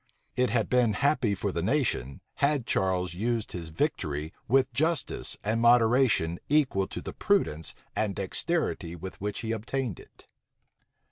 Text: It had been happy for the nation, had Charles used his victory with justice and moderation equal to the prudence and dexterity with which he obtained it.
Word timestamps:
It 0.35 0.49
had 0.49 0.67
been 0.67 0.93
happy 0.93 1.35
for 1.35 1.51
the 1.51 1.61
nation, 1.61 2.21
had 2.37 2.65
Charles 2.65 3.13
used 3.13 3.51
his 3.51 3.69
victory 3.69 4.33
with 4.47 4.73
justice 4.73 5.37
and 5.43 5.61
moderation 5.61 6.39
equal 6.49 6.87
to 6.87 7.01
the 7.03 7.13
prudence 7.13 7.75
and 7.95 8.15
dexterity 8.15 8.95
with 8.95 9.21
which 9.21 9.41
he 9.41 9.51
obtained 9.51 9.99
it. 9.99 10.25